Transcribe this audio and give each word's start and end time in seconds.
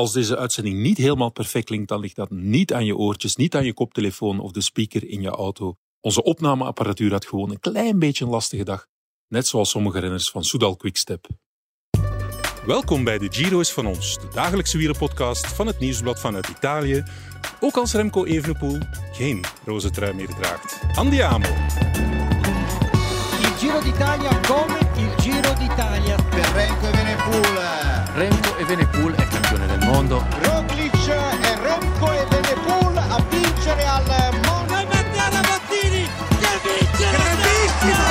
Als 0.00 0.12
deze 0.12 0.36
uitzending 0.36 0.78
niet 0.78 0.96
helemaal 0.96 1.30
perfect 1.30 1.64
klinkt, 1.64 1.88
dan 1.88 2.00
ligt 2.00 2.16
dat 2.16 2.30
niet 2.30 2.72
aan 2.72 2.84
je 2.84 2.96
oortjes, 2.96 3.36
niet 3.36 3.54
aan 3.54 3.64
je 3.64 3.74
koptelefoon 3.74 4.40
of 4.40 4.52
de 4.52 4.60
speaker 4.60 5.08
in 5.08 5.20
je 5.20 5.28
auto. 5.28 5.76
Onze 6.00 6.22
opnameapparatuur 6.22 7.10
had 7.12 7.26
gewoon 7.26 7.50
een 7.50 7.60
klein 7.60 7.98
beetje 7.98 8.24
een 8.24 8.30
lastige 8.30 8.64
dag. 8.64 8.86
Net 9.28 9.46
zoals 9.46 9.70
sommige 9.70 9.98
renners 9.98 10.30
van 10.30 10.44
Soudal 10.44 10.76
Quickstep. 10.76 11.26
Welkom 12.66 13.04
bij 13.04 13.18
de 13.18 13.26
Giro 13.30 13.60
is 13.60 13.72
van 13.72 13.86
ons, 13.86 14.14
de 14.14 14.28
dagelijkse 14.32 14.76
wielerpodcast 14.78 15.46
van 15.46 15.66
het 15.66 15.78
Nieuwsblad 15.78 16.20
vanuit 16.20 16.48
Italië. 16.48 17.02
Ook 17.60 17.76
als 17.76 17.92
Remco 17.92 18.24
Evenepoel 18.24 18.78
geen 19.12 19.44
roze 19.64 19.90
trui 19.90 20.12
meer 20.12 20.34
draagt. 20.34 20.80
Andiamo! 20.94 21.46
Il 23.40 23.52
Giro 23.58 23.80
d'Italia 23.80 24.40
come 24.40 24.78
il 24.96 25.22
Giro 25.22 25.54
d'Italia. 25.54 26.16
per 26.30 26.52
Renko 26.52 26.86
Evenepoel. 26.86 27.69
Evenepoel 28.70 29.14
è 29.14 29.26
campione 29.26 29.66
del 29.66 29.78
mondo. 29.78 30.24
Roglic 30.42 31.08
e 31.42 31.60
Remco 31.60 32.12
Evenepoel 32.12 32.96
a 32.96 33.26
vincere 33.28 33.84
al 33.84 34.04
Monte. 34.44 34.86
Mattia 34.86 35.40
Bottini 35.40 36.06
che 36.38 36.60
vince 36.62 37.10
Grandissimo! 37.10 38.08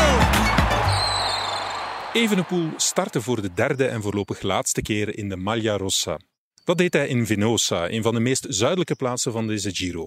Evenepoel 2.13 2.73
startte 2.75 3.21
voor 3.21 3.41
de 3.41 3.53
derde 3.53 3.85
en 3.87 4.01
voorlopig 4.01 4.41
laatste 4.41 4.81
keer 4.81 5.17
in 5.17 5.29
de 5.29 5.37
Maglia 5.37 5.77
Rossa. 5.77 6.19
Dat 6.63 6.77
deed 6.77 6.93
hij 6.93 7.07
in 7.07 7.25
Venosa, 7.25 7.89
een 7.89 8.03
van 8.03 8.13
de 8.13 8.19
meest 8.19 8.45
zuidelijke 8.49 8.95
plaatsen 8.95 9.31
van 9.31 9.47
deze 9.47 9.75
Giro. 9.75 10.03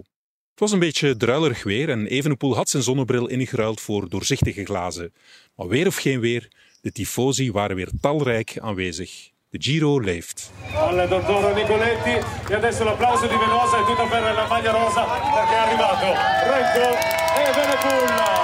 Het 0.51 0.61
was 0.61 0.73
een 0.73 0.79
beetje 0.79 1.17
druilerig 1.17 1.63
weer 1.63 1.89
en 1.89 2.07
Evenepoel 2.07 2.55
had 2.55 2.69
zijn 2.69 2.83
zonnebril 2.83 3.27
ingeruild 3.27 3.81
voor 3.81 4.09
doorzichtige 4.09 4.65
glazen. 4.65 5.15
Maar 5.57 5.69
weer 5.69 5.87
of 5.87 5.97
geen 5.97 6.21
weer, 6.21 6.49
de 6.81 6.93
tifosi 6.93 7.53
waren 7.53 7.77
weer 7.77 7.91
talrijk 8.01 8.59
aanwezig. 8.59 9.32
Giro 9.59 9.99
Left. 9.99 10.49
Alla 10.75 11.05
Dozzoro 11.05 11.53
Nicoletti 11.53 12.19
e 12.49 12.55
adesso 12.55 12.85
l'applauso 12.85 13.27
di 13.27 13.37
Venosa 13.37 13.81
e 13.81 13.85
tutta 13.85 14.05
per 14.05 14.23
la 14.23 14.47
maglia 14.47 14.71
rosa 14.71 15.05
perché 15.05 15.53
è 15.53 15.59
arrivato 15.59 16.07
Renko 16.49 16.97
e 17.37 17.53
Venepulla. 17.55 18.41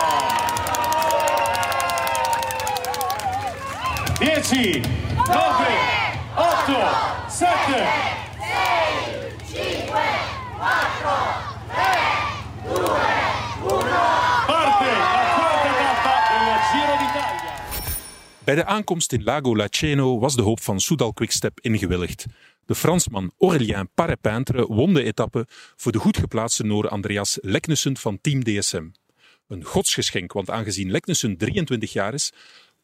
10, 4.19 4.81
9, 5.17 5.67
8, 6.35 6.77
7, 7.27 7.87
6, 9.49 9.65
5, 9.81 10.01
4, 10.59 11.48
Bij 18.49 18.57
de 18.57 18.65
aankomst 18.65 19.13
in 19.13 19.23
Lago 19.25 19.57
Laceno 19.57 20.19
was 20.19 20.35
de 20.35 20.43
hoop 20.43 20.61
van 20.61 20.81
Soudal 20.81 21.13
Quickstep 21.13 21.61
ingewilligd. 21.61 22.27
De 22.67 22.75
Fransman 22.75 23.33
Aurélien 23.39 23.89
Parepintre 23.95 24.67
won 24.67 24.95
de 24.95 25.03
etappe 25.03 25.47
voor 25.77 25.93
de 25.93 25.99
goed 25.99 26.17
geplaatste 26.17 26.65
Noor 26.65 26.89
Andreas 26.89 27.39
Leknessen 27.41 27.97
van 27.97 28.21
Team 28.21 28.45
DSM. 28.45 28.89
Een 29.49 29.65
godsgeschenk, 29.65 30.33
want 30.33 30.51
aangezien 30.51 30.91
Leknessen 30.91 31.37
23 31.37 31.93
jaar 31.93 32.15
is, 32.15 32.33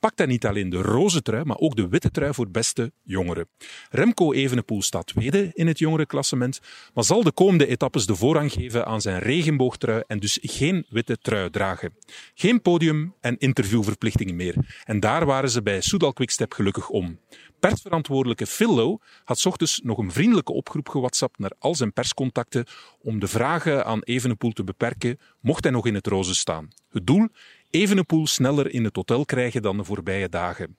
pakt 0.05 0.19
hij 0.19 0.27
niet 0.27 0.47
alleen 0.47 0.69
de 0.69 0.83
roze 0.83 1.23
trui, 1.23 1.45
maar 1.45 1.59
ook 1.59 1.77
de 1.77 1.89
witte 1.89 2.11
trui 2.11 2.35
voor 2.35 2.51
beste 2.51 2.93
jongeren. 3.03 3.49
Remco 3.91 4.33
Evenepoel 4.33 4.83
staat 4.83 5.07
tweede 5.07 5.51
in 5.53 5.67
het 5.67 5.79
jongerenklassement, 5.79 6.61
maar 6.95 7.05
zal 7.05 7.23
de 7.23 7.33
komende 7.33 7.67
etappes 7.67 8.07
de 8.07 8.15
voorrang 8.15 8.53
geven 8.53 8.87
aan 8.87 9.01
zijn 9.01 9.19
regenboogtrui 9.19 10.03
en 10.07 10.19
dus 10.19 10.39
geen 10.43 10.87
witte 10.89 11.19
trui 11.19 11.51
dragen. 11.51 11.95
Geen 12.35 12.63
podium 12.63 13.15
en 13.21 13.39
interviewverplichtingen 13.39 14.37
meer. 14.37 14.55
En 14.85 15.01
daar 15.01 15.27
waren 15.27 15.51
ze 15.51 15.63
bij 15.63 15.81
Soudal 15.81 16.13
Quickstep 16.13 16.53
gelukkig 16.53 16.89
om. 16.89 17.19
Persverantwoordelijke 17.61 18.47
Phil 18.47 18.75
Lowe 18.75 19.01
had 19.25 19.47
ochtends 19.47 19.81
nog 19.83 19.99
een 19.99 20.13
vriendelijke 20.13 20.53
oproep 20.53 20.89
gewhatsappt 20.89 21.39
naar 21.39 21.53
al 21.59 21.75
zijn 21.75 21.93
perscontacten 21.93 22.67
om 23.03 23.19
de 23.19 23.29
vragen 23.29 23.85
aan 23.85 24.03
Evenepoel 24.03 24.53
te 24.53 24.65
beperken, 24.65 25.19
mocht 25.41 25.65
hij 25.65 25.73
nog 25.73 25.87
in 25.87 25.95
het 25.95 26.07
roze 26.07 26.35
staan. 26.35 26.69
Het 26.91 27.07
doel? 27.07 27.29
Evenepoel 27.75 28.27
sneller 28.27 28.71
in 28.71 28.85
het 28.85 28.97
hotel 28.97 29.25
krijgen 29.25 29.63
dan 29.63 29.77
de 29.77 29.85
voorbije 29.85 30.29
dagen. 30.29 30.77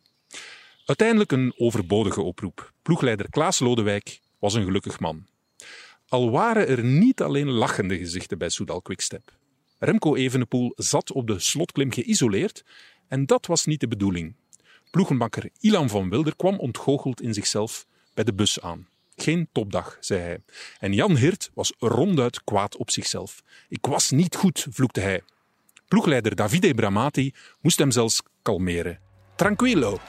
Uiteindelijk 0.86 1.32
een 1.32 1.54
overbodige 1.58 2.22
oproep. 2.22 2.74
Ploegleider 2.82 3.30
Klaas 3.30 3.60
Lodewijk 3.60 4.20
was 4.40 4.54
een 4.54 4.64
gelukkig 4.64 5.00
man. 5.00 5.26
Al 6.08 6.32
waren 6.32 6.68
er 6.68 6.84
niet 6.84 7.22
alleen 7.22 7.50
lachende 7.50 7.98
gezichten 7.98 8.38
bij 8.38 8.50
Soudal 8.50 8.82
Quickstep. 8.82 9.34
Remco 9.80 10.16
Evenepoel 10.16 10.72
zat 10.76 11.12
op 11.12 11.28
de 11.28 11.40
slotklim 11.40 11.92
geïsoleerd 11.92 12.64
en 13.08 13.26
dat 13.26 13.46
was 13.46 13.66
niet 13.66 13.80
de 13.80 13.88
bedoeling. 13.88 14.36
Ploegenbakker 14.92 15.50
Ilan 15.60 15.90
van 15.90 16.10
Wilder 16.10 16.36
kwam 16.36 16.60
ontgoocheld 16.60 17.22
in 17.22 17.34
zichzelf 17.34 17.86
bij 18.14 18.24
de 18.24 18.34
bus 18.34 18.62
aan. 18.62 18.88
Geen 19.16 19.48
topdag, 19.52 19.98
zei 20.00 20.22
hij. 20.22 20.40
En 20.80 20.94
Jan 20.94 21.16
Hirt 21.16 21.52
was 21.54 21.74
ronduit 21.80 22.44
kwaad 22.44 22.78
op 22.78 22.92
zichzelf. 22.92 23.44
Ik 23.70 23.86
was 23.86 24.12
niet 24.12 24.36
goed, 24.36 24.68
vloekte 24.70 25.00
hij. 25.00 25.22
Ploegleider 25.88 26.36
Davide 26.36 26.74
Bramati 26.74 27.34
moest 27.62 27.80
hem 27.80 27.92
zelfs 27.92 28.22
kalmeren. 28.42 29.00
Tranquillo. 29.36 30.00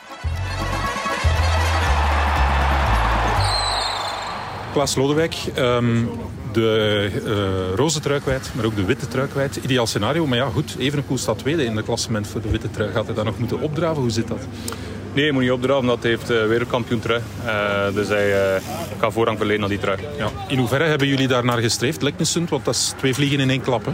Klaas 4.73 4.95
Lodewijk, 4.95 5.35
ehm, 5.55 6.05
de 6.53 7.11
eh 7.25 7.75
roze 7.77 8.01
trui 8.01 8.21
kwijt, 8.21 8.51
maar 8.55 8.65
ook 8.65 8.77
de 8.77 8.85
witte 8.85 9.09
trui 9.09 9.29
kwijt. 9.29 9.57
Ideaal 9.57 9.87
scenario, 9.87 10.27
maar 10.27 10.39
ja 10.39 10.49
goed, 10.49 10.77
Evenepoel 10.79 11.19
staat 11.19 11.39
tweede 11.39 11.65
in 11.65 11.77
het 11.77 11.85
klassement 11.85 12.27
voor 12.27 12.41
de 12.41 12.51
witte 12.51 12.71
trui. 12.71 12.93
Gaat 12.93 13.07
hij 13.07 13.15
dan 13.15 13.25
nog 13.25 13.39
moeten 13.39 13.61
opdraven? 13.61 14.03
Hoe 14.03 14.11
zit 14.11 14.29
dat? 14.29 14.47
Nee, 15.13 15.25
hij 15.25 15.33
moet 15.33 15.43
niet 15.43 15.51
opdraven, 15.51 15.87
dat 15.87 16.03
heeft 16.03 16.31
uh, 16.31 16.47
wereldkampioen 16.47 17.01
trui. 17.01 17.21
Eh, 17.45 17.95
dus 17.95 18.09
hij 18.09 18.55
eh, 18.55 18.63
kan 18.99 19.13
voorrang 19.13 19.39
verlenen 19.39 19.63
aan 19.63 19.69
die 19.69 19.79
trui. 19.79 19.99
Ja. 20.19 20.31
In 20.49 20.59
hoeverre 20.59 20.85
hebben 20.85 21.09
jullie 21.09 21.29
daar 21.29 21.45
naar 21.45 21.59
gestreefd, 21.59 22.03
Leknessund? 22.03 22.51
Want 22.51 22.65
dat 22.65 22.75
is 22.75 22.95
twee 22.97 23.15
vliegen 23.15 23.41
in 23.41 23.51
één 23.51 23.61
klap, 23.61 23.85
hè? 23.85 23.93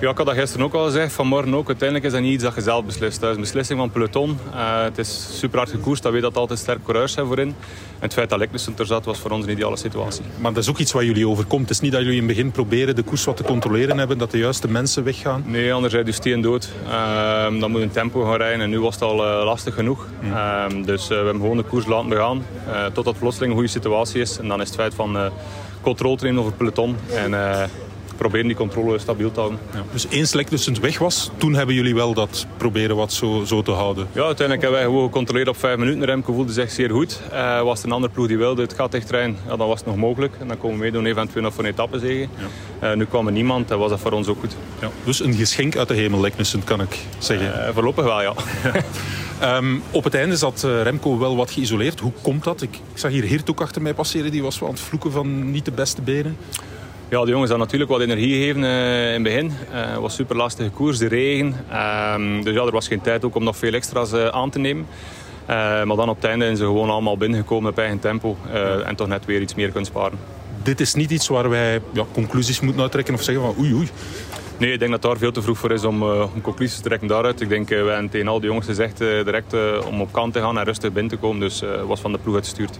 Ja, 0.00 0.10
ik 0.10 0.16
had 0.16 0.26
dat 0.26 0.34
gisteren 0.34 0.66
ook 0.66 0.74
al 0.74 0.84
gezegd, 0.84 1.12
vanmorgen 1.12 1.54
ook. 1.54 1.66
Uiteindelijk 1.66 2.06
is 2.06 2.12
dat 2.12 2.20
niet 2.20 2.32
iets 2.32 2.42
dat 2.42 2.54
je 2.54 2.60
zelf 2.60 2.84
beslist. 2.84 3.20
Dat 3.20 3.28
is 3.30 3.34
een 3.34 3.40
beslissing 3.40 3.78
van 3.78 3.90
peloton. 3.90 4.38
Eh, 4.52 4.82
het 4.82 4.98
is 4.98 5.38
super 5.38 5.58
hard 5.58 5.70
gekoerst, 5.70 6.02
dat 6.02 6.12
weet 6.12 6.22
dat 6.22 6.36
altijd 6.36 6.58
sterk 6.58 6.84
coureurs 6.84 7.12
zijn 7.12 7.26
voorin. 7.26 7.48
En 7.48 7.54
het 7.98 8.12
feit 8.12 8.30
dat 8.30 8.38
Leknissen 8.38 8.74
er 8.78 8.86
zat, 8.86 9.04
was 9.04 9.18
voor 9.18 9.30
ons 9.30 9.44
een 9.44 9.50
ideale 9.50 9.76
situatie. 9.76 10.24
Maar 10.38 10.52
dat 10.52 10.62
is 10.62 10.70
ook 10.70 10.78
iets 10.78 10.92
wat 10.92 11.02
jullie 11.02 11.28
overkomt. 11.28 11.62
Het 11.62 11.70
is 11.70 11.80
niet 11.80 11.92
dat 11.92 12.00
jullie 12.00 12.20
in 12.20 12.26
het 12.26 12.36
begin 12.36 12.50
proberen 12.50 12.96
de 12.96 13.02
koers 13.02 13.24
wat 13.24 13.36
te 13.36 13.42
controleren 13.42 13.98
hebben, 13.98 14.18
dat 14.18 14.30
de 14.30 14.38
juiste 14.38 14.68
mensen 14.68 15.04
weggaan. 15.04 15.44
Nee, 15.46 15.72
anders 15.72 15.94
rijd 15.94 16.06
je 16.06 16.12
steen 16.12 16.40
dood. 16.40 16.68
Ehm, 16.88 17.58
dan 17.58 17.70
moet 17.70 17.80
je 17.80 17.86
een 17.86 17.92
tempo 17.92 18.24
gaan 18.24 18.36
rijden 18.36 18.60
en 18.60 18.70
nu 18.70 18.80
was 18.80 18.94
het 18.94 19.02
al 19.02 19.26
eh, 19.26 19.44
lastig 19.44 19.74
genoeg. 19.74 20.06
Ehm, 20.22 20.82
dus 20.82 21.02
eh, 21.02 21.08
we 21.08 21.14
hebben 21.14 21.40
gewoon 21.40 21.56
de 21.56 21.62
koers 21.62 21.86
laten 21.86 22.08
begaan, 22.08 22.44
totdat 22.92 23.18
plotseling 23.18 23.52
een 23.52 23.58
goede 23.58 23.72
situatie 23.72 24.20
is. 24.20 24.38
En 24.38 24.48
dan 24.48 24.60
is 24.60 24.66
het 24.66 24.76
feit 24.76 24.94
van 24.94 25.30
controle 25.80 26.16
trainen 26.16 26.40
over 26.42 26.52
peloton 26.52 26.96
en 27.14 27.34
proberen 28.20 28.46
die 28.46 28.56
controle 28.56 28.98
stabiel 28.98 29.32
te 29.32 29.40
houden. 29.40 29.58
Ja. 29.74 29.84
Dus 29.92 30.06
eens 30.08 30.32
Leknessund 30.32 30.80
weg 30.80 30.98
was, 30.98 31.30
toen 31.36 31.54
hebben 31.54 31.74
jullie 31.74 31.94
wel 31.94 32.14
dat 32.14 32.46
proberen 32.56 32.96
wat 32.96 33.12
zo, 33.12 33.44
zo 33.44 33.62
te 33.62 33.70
houden. 33.70 34.06
Ja, 34.12 34.22
uiteindelijk 34.22 34.60
hebben 34.60 34.80
wij 34.80 34.88
gewoon 34.88 35.04
gecontroleerd 35.04 35.48
op 35.48 35.56
vijf 35.56 35.76
minuten. 35.76 36.04
Remco 36.04 36.32
voelde 36.32 36.52
zich 36.52 36.70
zeer 36.70 36.90
goed. 36.90 37.20
Uh, 37.32 37.62
was 37.62 37.82
een 37.82 37.92
andere 37.92 38.12
ploeg 38.12 38.26
die 38.26 38.38
wilde 38.38 38.62
het 38.62 38.74
gat 38.74 38.92
dichtrijden, 38.92 39.36
ja, 39.46 39.56
dan 39.56 39.68
was 39.68 39.78
het 39.78 39.86
nog 39.86 39.96
mogelijk. 39.96 40.34
En 40.40 40.48
dan 40.48 40.58
komen 40.58 40.76
we 40.76 40.82
meedoen 40.82 41.06
eventueel 41.06 41.42
nog 41.42 41.54
voor 41.54 41.64
een 41.64 41.70
etappe 41.70 41.98
zeggen. 41.98 42.28
Ja. 42.80 42.90
Uh, 42.90 42.96
nu 42.96 43.04
kwam 43.04 43.26
er 43.26 43.32
niemand 43.32 43.70
en 43.70 43.78
was 43.78 43.90
dat 43.90 44.00
voor 44.00 44.12
ons 44.12 44.28
ook 44.28 44.40
goed. 44.40 44.56
Ja. 44.80 44.90
Dus 45.04 45.20
een 45.20 45.34
geschenk 45.34 45.76
uit 45.76 45.88
de 45.88 45.94
hemel, 45.94 46.20
Leknessund, 46.20 46.64
kan 46.64 46.80
ik 46.80 46.98
zeggen. 47.18 47.46
Uh, 47.46 47.68
voorlopig 47.74 48.04
wel, 48.04 48.22
ja. 48.22 48.34
Um, 49.56 49.82
op 49.90 50.04
het 50.04 50.14
einde 50.14 50.36
zat 50.36 50.62
Remco 50.62 51.18
wel 51.18 51.36
wat 51.36 51.50
geïsoleerd. 51.50 52.00
Hoe 52.00 52.12
komt 52.22 52.44
dat? 52.44 52.62
Ik, 52.62 52.74
ik 52.74 52.98
zag 52.98 53.10
hier 53.10 53.24
Hirt 53.24 53.50
ook 53.50 53.60
achter 53.60 53.82
mij 53.82 53.94
passeren. 53.94 54.30
Die 54.30 54.42
was 54.42 54.58
wel 54.58 54.68
aan 54.68 54.74
het 54.74 54.84
vloeken 54.84 55.12
van 55.12 55.50
niet 55.50 55.64
de 55.64 55.72
beste 55.72 56.02
benen. 56.02 56.36
Ja, 57.10 57.24
de 57.24 57.30
jongens 57.30 57.50
hadden 57.50 57.66
natuurlijk 57.66 57.90
wat 57.90 58.00
energie 58.00 58.34
gegeven 58.34 58.62
uh, 58.62 59.06
in 59.06 59.12
het 59.12 59.22
begin. 59.22 59.50
Het 59.50 59.90
uh, 59.90 59.96
was 59.96 60.14
super 60.14 60.36
lastige 60.36 60.70
koers, 60.70 60.98
de 60.98 61.08
regen. 61.08 61.56
Uh, 61.70 62.42
dus 62.44 62.54
ja, 62.54 62.62
er 62.64 62.72
was 62.72 62.88
geen 62.88 63.00
tijd 63.00 63.24
ook 63.24 63.34
om 63.34 63.44
nog 63.44 63.56
veel 63.56 63.72
extra's 63.72 64.12
uh, 64.12 64.26
aan 64.26 64.50
te 64.50 64.58
nemen. 64.58 64.86
maar 65.46 65.96
dan 65.96 66.08
op 66.08 66.16
het 66.16 66.24
einde 66.24 66.44
zijn 66.44 66.56
ze 66.56 66.64
gewoon 66.64 66.90
allemaal 66.90 67.16
binnengekomen 67.16 67.70
op 67.70 67.78
eigen 67.78 67.98
tempo. 67.98 68.36
en 68.86 68.96
toch 68.96 69.08
net 69.08 69.24
weer 69.24 69.40
iets 69.40 69.54
meer 69.54 69.68
kunnen 69.68 69.86
sparen. 69.86 70.18
Dit 70.62 70.80
is 70.80 70.94
niet 70.94 71.10
iets 71.10 71.28
waar 71.28 71.48
wij 71.48 71.80
ja, 71.92 72.04
conclusies 72.12 72.60
moeten 72.60 72.82
uittrekken 72.82 73.14
of 73.14 73.22
zeggen 73.22 73.44
van 73.44 73.54
oei 73.58 73.74
oei. 73.74 73.88
Nee, 74.58 74.72
ik 74.72 74.78
denk 74.78 74.90
dat 74.90 75.02
daar 75.02 75.18
veel 75.18 75.32
te 75.32 75.42
vroeg 75.42 75.58
voor 75.58 75.70
is 75.70 75.84
om, 75.84 76.02
uh, 76.02 76.28
om 76.34 76.40
conclusies 76.42 76.76
te 76.76 76.82
trekken 76.82 77.08
daaruit. 77.08 77.40
Ik 77.40 77.48
denk, 77.48 77.70
uh, 77.70 77.82
wij 77.82 77.92
hebben 77.92 78.10
tegen 78.10 78.28
al 78.28 78.40
die 78.40 78.48
jongens 78.48 78.66
gezegd 78.66 79.00
uh, 79.00 79.24
direct 79.24 79.54
om 79.86 80.00
op 80.00 80.12
kant 80.12 80.32
te 80.32 80.40
gaan 80.40 80.58
en 80.58 80.64
rustig 80.64 80.92
binnen 80.92 81.12
te 81.12 81.18
komen. 81.18 81.40
Dus 81.40 81.62
was 81.86 82.00
van 82.00 82.12
de 82.12 82.18
ploeg 82.18 82.34
uitgestuurd. 82.34 82.78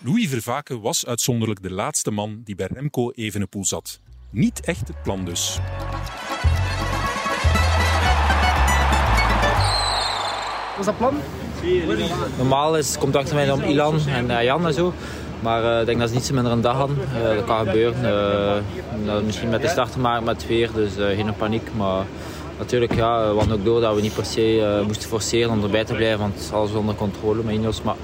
Louis 0.00 0.28
Vervaken 0.28 0.80
was 0.80 1.06
uitzonderlijk 1.06 1.62
de 1.62 1.70
laatste 1.70 2.10
man 2.10 2.40
die 2.44 2.54
bij 2.54 2.68
Remco 2.72 3.10
Evenepoel 3.10 3.64
zat. 3.64 4.00
Niet 4.30 4.60
echt 4.60 4.88
het 4.88 5.02
plan 5.02 5.24
dus. 5.24 5.58
Was 10.76 10.86
dat 10.86 10.96
plan? 10.96 11.14
Normaal 12.36 12.76
is 12.76 12.98
contact 12.98 13.32
met 13.32 13.50
om 13.50 13.60
Ilan 13.62 14.00
en 14.06 14.24
uh, 14.24 14.42
Jan 14.42 14.66
en 14.66 14.74
zo. 14.74 14.92
Maar 15.40 15.62
uh, 15.62 15.80
ik 15.80 15.86
denk 15.86 15.98
dat 15.98 16.08
ze 16.08 16.14
niet 16.14 16.32
minder 16.32 16.52
een 16.52 16.60
dag 16.60 16.76
hadden. 16.76 16.98
Uh, 17.16 17.22
dat 17.22 17.44
kan 17.44 17.66
gebeuren. 17.66 18.04
Uh, 19.04 19.20
misschien 19.24 19.48
met 19.48 19.62
de 19.62 19.68
start 19.68 19.92
te 19.92 19.98
maken 19.98 20.24
met 20.24 20.36
het 20.36 20.46
weer, 20.46 20.72
dus 20.72 20.92
geen 20.94 21.36
paniek. 21.36 21.74
Maar 21.76 22.06
natuurlijk, 22.58 22.94
ja, 22.94 23.30
we 23.30 23.38
hadden 23.38 23.58
ook 23.58 23.64
door 23.64 23.80
dat 23.80 23.94
we 23.94 24.00
niet 24.00 24.14
per 24.14 24.24
se 24.24 24.82
moesten 24.86 25.08
forceren 25.08 25.50
om 25.50 25.62
erbij 25.62 25.84
te 25.84 25.94
blijven. 25.94 26.18
Want 26.18 26.34
het 26.34 26.42
is 26.42 26.52
alles 26.52 26.72
onder 26.72 26.94
controle 26.94 27.42
met 27.42 27.54
Ineos. 27.54 27.82
Maar 27.82 27.96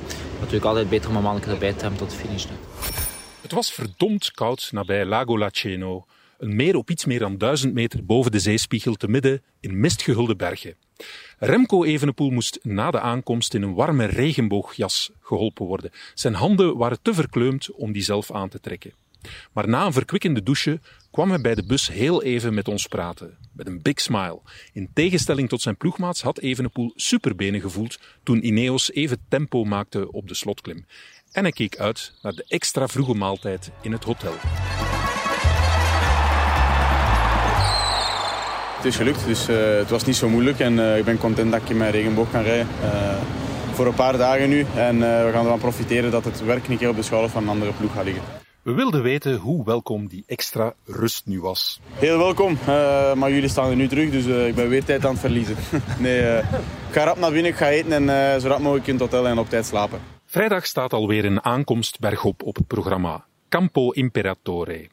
natuurlijk 0.44 0.70
altijd 0.70 0.88
beter 0.88 1.10
om 1.10 1.16
een 1.16 1.22
mannetje 1.22 1.50
erbij 1.50 1.72
te 1.72 1.80
hebben 1.80 1.98
tot 1.98 2.14
finish. 2.14 2.46
Het 3.40 3.52
was 3.52 3.72
verdomd 3.72 4.30
koud 4.30 4.68
nabij 4.72 5.04
Lago 5.04 5.38
Laceno, 5.38 6.06
een 6.38 6.56
meer 6.56 6.76
op 6.76 6.90
iets 6.90 7.04
meer 7.04 7.18
dan 7.18 7.38
1000 7.38 7.74
meter 7.74 8.04
boven 8.04 8.32
de 8.32 8.38
zeespiegel 8.38 8.94
te 8.94 9.08
midden 9.08 9.42
in 9.60 9.80
mistgehulde 9.80 10.36
bergen. 10.36 10.74
Remco 11.38 11.84
Evenepoel 11.84 12.30
moest 12.30 12.58
na 12.62 12.90
de 12.90 13.00
aankomst 13.00 13.54
in 13.54 13.62
een 13.62 13.74
warme 13.74 14.04
regenboogjas 14.04 15.10
geholpen 15.20 15.66
worden. 15.66 15.90
Zijn 16.14 16.34
handen 16.34 16.76
waren 16.76 16.98
te 17.02 17.14
verkleumd 17.14 17.70
om 17.70 17.92
die 17.92 18.02
zelf 18.02 18.32
aan 18.32 18.48
te 18.48 18.60
trekken. 18.60 18.92
Maar 19.52 19.68
na 19.68 19.86
een 19.86 19.92
verkwikkende 19.92 20.42
douche 20.42 20.80
kwam 21.10 21.28
hij 21.28 21.40
bij 21.40 21.54
de 21.54 21.66
bus 21.66 21.88
heel 21.88 22.22
even 22.22 22.54
met 22.54 22.68
ons 22.68 22.86
praten. 22.86 23.36
Met 23.52 23.66
een 23.66 23.82
big 23.82 24.00
smile. 24.00 24.40
In 24.72 24.90
tegenstelling 24.94 25.48
tot 25.48 25.62
zijn 25.62 25.76
ploegmaats 25.76 26.22
had 26.22 26.38
Evenepoel 26.38 26.92
superbenen 26.96 27.60
gevoeld 27.60 27.98
toen 28.22 28.46
Ineos 28.46 28.92
even 28.92 29.18
tempo 29.28 29.64
maakte 29.64 30.12
op 30.12 30.28
de 30.28 30.34
slotklim. 30.34 30.86
En 31.32 31.42
hij 31.42 31.52
keek 31.52 31.76
uit 31.76 32.12
naar 32.22 32.32
de 32.32 32.44
extra 32.48 32.88
vroege 32.88 33.14
maaltijd 33.14 33.70
in 33.82 33.92
het 33.92 34.04
hotel. 34.04 34.34
Het 38.76 38.84
is 38.84 38.96
gelukt, 38.96 39.26
dus 39.26 39.48
uh, 39.48 39.76
het 39.76 39.90
was 39.90 40.04
niet 40.04 40.16
zo 40.16 40.28
moeilijk 40.28 40.58
en 40.58 40.72
uh, 40.72 40.98
ik 40.98 41.04
ben 41.04 41.18
content 41.18 41.52
dat 41.52 41.62
ik 41.62 41.68
in 41.68 41.76
mijn 41.76 41.90
regenboog 41.90 42.30
kan 42.30 42.42
rijden. 42.42 42.68
Uh, 42.82 43.16
voor 43.72 43.86
een 43.86 43.94
paar 43.94 44.16
dagen 44.16 44.48
nu 44.48 44.66
en 44.76 44.98
we 44.98 45.30
gaan 45.32 45.44
ervan 45.44 45.58
profiteren 45.58 46.10
dat 46.10 46.24
het 46.24 46.44
werk 46.44 46.68
een 46.68 46.78
keer 46.78 46.88
op 46.88 46.96
de 46.96 47.02
schouders 47.02 47.32
van 47.32 47.42
een 47.42 47.48
andere 47.48 47.72
ploeg 47.72 47.92
gaat 47.92 48.04
liggen. 48.04 48.22
We 48.64 48.72
wilden 48.72 49.02
weten 49.02 49.36
hoe 49.36 49.64
welkom 49.64 50.06
die 50.06 50.24
extra 50.26 50.74
rust 50.84 51.26
nu 51.26 51.40
was. 51.40 51.80
Heel 51.92 52.18
welkom, 52.18 52.58
maar 53.14 53.30
jullie 53.30 53.48
staan 53.48 53.70
er 53.70 53.76
nu 53.76 53.88
terug, 53.88 54.10
dus 54.10 54.26
ik 54.26 54.54
ben 54.54 54.68
weer 54.68 54.84
tijd 54.84 55.04
aan 55.04 55.10
het 55.10 55.20
verliezen. 55.20 55.56
nee, 55.98 56.38
ik 56.38 56.44
ga 56.90 57.04
rap 57.04 57.18
naar 57.18 57.32
binnen, 57.32 57.50
ik 57.50 57.56
ga 57.56 57.68
eten 57.68 58.08
en 58.08 58.40
zo 58.40 58.48
rap 58.48 58.58
mogelijk 58.58 58.86
in 58.86 58.92
het 58.92 59.02
hotel 59.02 59.26
en 59.26 59.38
op 59.38 59.48
tijd 59.48 59.66
slapen. 59.66 60.00
Vrijdag 60.26 60.66
staat 60.66 60.92
alweer 60.92 61.24
een 61.24 61.44
aankomst 61.44 61.98
bergop 61.98 62.42
op 62.42 62.56
het 62.56 62.66
programma. 62.66 63.24
Campo 63.48 63.90
Imperatore. 63.90 64.88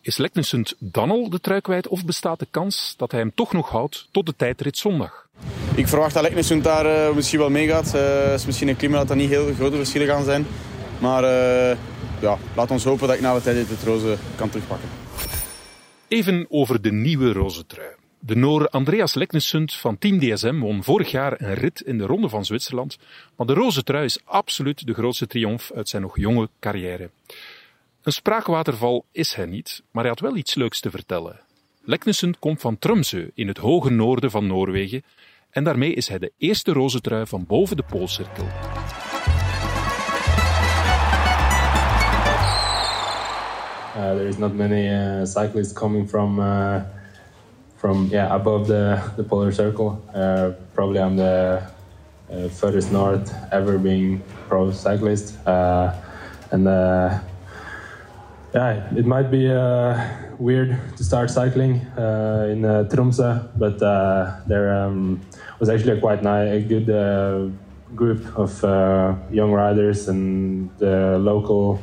Is 0.00 0.16
Leknessund 0.16 0.74
dan 0.78 1.10
al 1.10 1.30
de 1.30 1.40
trui 1.40 1.60
kwijt 1.60 1.88
of 1.88 2.04
bestaat 2.04 2.38
de 2.38 2.46
kans 2.50 2.94
dat 2.96 3.10
hij 3.10 3.20
hem 3.20 3.32
toch 3.34 3.52
nog 3.52 3.68
houdt 3.68 4.08
tot 4.10 4.26
de 4.26 4.36
tijdrit 4.36 4.78
zondag? 4.78 5.28
Ik 5.74 5.88
verwacht 5.88 6.14
dat 6.14 6.22
Leknessund 6.22 6.64
daar 6.64 6.86
uh, 6.86 7.14
misschien 7.14 7.38
wel 7.38 7.50
meegaat. 7.50 7.92
Het 7.92 8.26
uh, 8.26 8.32
is 8.32 8.46
misschien 8.46 8.68
een 8.68 8.76
klimmer 8.76 9.00
dat 9.00 9.10
er 9.10 9.16
niet 9.16 9.28
heel 9.28 9.54
grote 9.54 9.76
verschillen 9.76 10.06
gaan 10.06 10.24
zijn. 10.24 10.46
Maar 10.98 11.22
uh, 11.22 11.76
ja, 12.20 12.38
laat 12.56 12.70
ons 12.70 12.84
hopen 12.84 13.06
dat 13.06 13.16
ik 13.16 13.22
na 13.22 13.34
de 13.34 13.42
tijdrit 13.42 13.68
het 13.68 13.82
roze 13.82 14.16
kan 14.36 14.48
terugpakken. 14.48 14.88
Even 16.08 16.46
over 16.48 16.82
de 16.82 16.92
nieuwe 16.92 17.32
roze 17.32 17.66
trui. 17.66 17.90
De 18.18 18.36
Noor 18.36 18.68
Andreas 18.68 19.14
Leknessund 19.14 19.74
van 19.74 19.98
Team 19.98 20.18
DSM 20.18 20.58
won 20.58 20.84
vorig 20.84 21.10
jaar 21.10 21.40
een 21.40 21.54
rit 21.54 21.80
in 21.80 21.98
de 21.98 22.04
Ronde 22.04 22.28
van 22.28 22.44
Zwitserland, 22.44 22.98
maar 23.36 23.46
de 23.46 23.52
roze 23.52 23.82
trui 23.82 24.04
is 24.04 24.18
absoluut 24.24 24.86
de 24.86 24.94
grootste 24.94 25.26
triomf 25.26 25.70
uit 25.74 25.88
zijn 25.88 26.02
nog 26.02 26.18
jonge 26.18 26.48
carrière. 26.60 27.10
Een 28.02 28.12
spraakwaterval 28.12 29.04
is 29.12 29.34
hij 29.34 29.46
niet, 29.46 29.82
maar 29.90 30.02
hij 30.02 30.12
had 30.12 30.20
wel 30.20 30.36
iets 30.36 30.54
leuks 30.54 30.80
te 30.80 30.90
vertellen. 30.90 31.40
Leknessund 31.82 32.38
komt 32.38 32.60
van 32.60 32.78
Tromsø 32.78 33.30
in 33.34 33.48
het 33.48 33.58
hoge 33.58 33.90
noorden 33.90 34.30
van 34.30 34.46
Noorwegen 34.46 35.04
en 35.50 35.64
daarmee 35.64 35.94
is 35.94 36.08
hij 36.08 36.18
de 36.18 36.32
eerste 36.38 36.72
roze 36.72 37.00
trui 37.00 37.26
van 37.26 37.44
boven 37.46 37.76
de 37.76 37.82
Poolcirkel. 37.82 38.46
There 43.98 44.28
is 44.28 44.38
not 44.38 44.54
many 44.54 44.88
uh, 44.88 45.26
cyclists 45.26 45.72
coming 45.72 46.06
from 46.06 46.38
uh, 46.38 46.84
from 47.76 48.06
yeah 48.06 48.32
above 48.34 48.68
the, 48.68 49.02
the 49.16 49.24
polar 49.24 49.50
circle. 49.50 50.00
Uh, 50.14 50.52
probably 50.74 51.00
I'm 51.00 51.16
the 51.16 51.62
uh, 52.30 52.48
furthest 52.48 52.92
north 52.92 53.34
ever 53.50 53.76
being 53.78 54.22
pro 54.48 54.70
cyclist, 54.70 55.36
uh, 55.46 55.94
and 56.52 56.64
yeah, 58.54 58.96
it 58.96 59.04
might 59.04 59.30
be 59.30 59.48
weird 60.38 60.78
to 60.96 61.04
start 61.04 61.30
cycling 61.30 61.74
in 62.52 62.64
uh, 62.64 62.88
Tromsø, 62.88 63.50
but 63.58 63.78
there 64.46 64.74
um, 64.74 65.20
was 65.58 65.68
actually 65.68 65.98
a 65.98 66.00
quite 66.00 66.22
nice, 66.22 66.50
a 66.52 66.60
good 66.60 66.86
group 67.96 68.24
of 68.38 68.62
young 69.32 69.50
riders, 69.50 70.08
and 70.08 70.70
the 70.78 71.18
local 71.18 71.80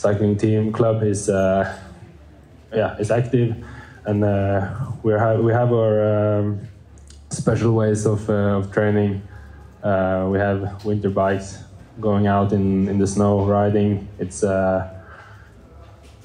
cycling 0.00 0.36
team 0.36 0.72
club 0.72 1.02
is 1.02 1.28
yeah 1.28 2.96
is 2.98 3.10
active 3.10 3.54
and 4.06 4.24
uh, 4.24 4.68
we 5.02 5.12
have 5.12 5.40
we 5.40 5.52
have 5.52 5.72
our 5.72 6.38
um, 6.38 6.60
special 7.30 7.72
ways 7.72 8.06
of, 8.06 8.28
uh, 8.28 8.58
of 8.58 8.72
training. 8.72 9.22
Uh, 9.82 10.28
we 10.30 10.38
have 10.38 10.84
winter 10.84 11.10
bikes, 11.10 11.58
going 12.00 12.26
out 12.26 12.52
in, 12.52 12.88
in 12.88 12.98
the 12.98 13.06
snow 13.06 13.44
riding. 13.44 14.08
It's 14.18 14.44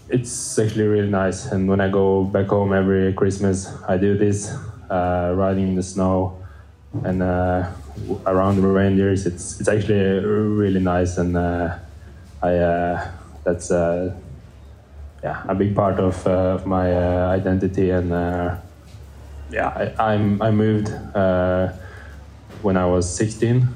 it's 0.10 0.60
actually 0.60 0.88
really 0.88 1.10
nice. 1.10 1.46
And 1.46 1.68
when 1.68 1.82
I 1.82 1.90
go 1.90 2.24
back 2.24 2.48
home 2.48 2.74
every 2.74 3.14
Christmas, 3.14 3.68
I 3.88 3.98
do 3.98 4.18
this, 4.18 4.54
riding 4.90 5.70
in 5.70 5.76
the 5.76 5.84
snow 5.84 6.42
and 7.04 7.22
around 7.22 8.56
the 8.58 8.68
reindeers. 8.68 9.26
It's 9.26 9.60
it's 9.60 9.70
actually 9.70 10.04
really 10.26 10.80
nice, 10.80 11.18
and 11.18 11.38
I 11.38 13.12
that's 13.46 13.72
uh, 13.72 14.20
yeah, 15.24 15.44
a 15.48 15.56
big 15.56 15.76
part 15.76 16.00
of, 16.00 16.26
uh, 16.28 16.56
of 16.56 16.66
my 16.66 16.92
uh, 16.92 17.30
identity. 17.30 17.92
And 17.92 18.12
uh, 18.12 18.58
yeah, 19.50 19.70
I, 19.70 20.14
I'm, 20.14 20.42
I 20.42 20.52
moved 20.52 20.90
uh, 20.90 21.72
when 22.62 22.76
I 22.76 22.86
was 22.86 23.10
16, 23.16 23.68